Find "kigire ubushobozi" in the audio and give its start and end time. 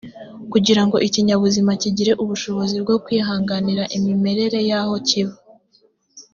1.81-2.75